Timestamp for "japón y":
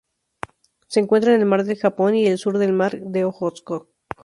1.77-2.25